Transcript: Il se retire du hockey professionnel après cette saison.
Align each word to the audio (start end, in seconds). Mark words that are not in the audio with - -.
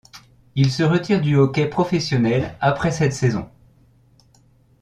Il 0.55 0.71
se 0.71 0.81
retire 0.81 1.21
du 1.21 1.35
hockey 1.35 1.67
professionnel 1.69 2.55
après 2.59 2.91
cette 2.91 3.13
saison. 3.13 3.51